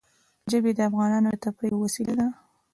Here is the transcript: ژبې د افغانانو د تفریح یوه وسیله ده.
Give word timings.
ژبې 0.51 0.71
د 0.77 0.79
افغانانو 0.89 1.27
د 1.33 1.37
تفریح 1.45 1.71
یوه 1.73 1.81
وسیله 1.85 2.13
ده. 2.19 2.27